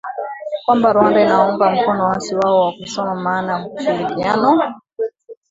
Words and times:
kwamba 0.63 0.87
Rwanda 0.95 1.19
inaunga 1.21 1.65
mkono 1.75 2.03
waasi 2.07 2.35
hao 2.35 2.71
na 2.71 2.77
kusema 2.79 3.15
maana 3.15 3.51
ya 3.51 3.67
ushirikiano 3.75 4.51